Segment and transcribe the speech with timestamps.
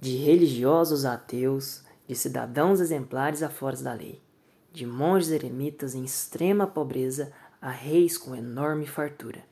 [0.00, 4.18] de religiosos ateus, de cidadãos exemplares a fora da lei,
[4.72, 7.30] de monges eremitas em extrema pobreza
[7.60, 9.44] a reis com enorme fartura.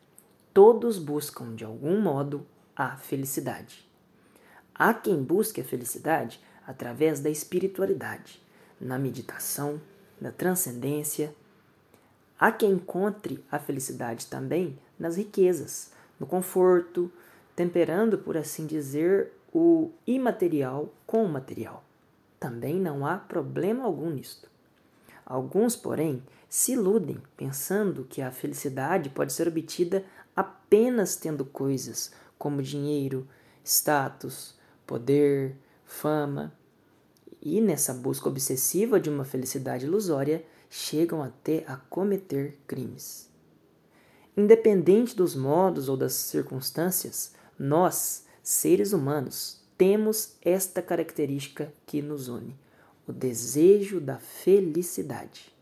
[0.54, 3.86] Todos buscam, de algum modo, a felicidade.
[4.74, 8.42] Há quem busque a felicidade através da espiritualidade,
[8.80, 9.78] na meditação,
[10.18, 11.34] na transcendência.
[12.38, 17.12] Há quem encontre a felicidade também nas riquezas, no conforto,
[17.54, 21.84] temperando, por assim dizer, o imaterial com o material.
[22.38, 24.48] Também não há problema algum nisto.
[25.24, 32.62] Alguns, porém, se iludem pensando que a felicidade pode ser obtida apenas tendo coisas como
[32.62, 33.28] dinheiro,
[33.64, 34.54] status,
[34.86, 36.52] poder, fama.
[37.42, 43.28] E nessa busca obsessiva de uma felicidade ilusória, chegam até a cometer crimes.
[44.36, 52.56] Independente dos modos ou das circunstâncias, nós, seres humanos, temos esta característica que nos une:
[53.06, 55.54] o desejo da felicidade.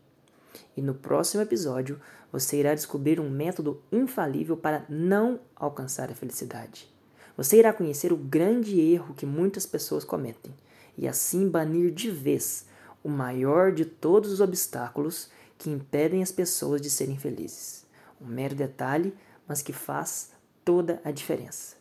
[0.75, 1.99] E no próximo episódio
[2.31, 6.89] você irá descobrir um método infalível para não alcançar a felicidade.
[7.35, 10.53] Você irá conhecer o grande erro que muitas pessoas cometem
[10.97, 12.67] e assim banir de vez
[13.03, 17.85] o maior de todos os obstáculos que impedem as pessoas de serem felizes.
[18.21, 19.13] Um mero detalhe,
[19.45, 20.31] mas que faz
[20.63, 21.76] toda a diferença.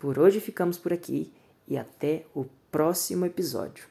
[0.00, 1.30] Por hoje ficamos por aqui
[1.68, 3.84] e até o próximo episódio.